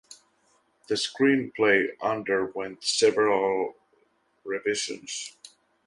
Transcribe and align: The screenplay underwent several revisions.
The 0.87 0.95
screenplay 0.95 1.89
underwent 2.01 2.83
several 2.83 3.75
revisions. 4.43 5.37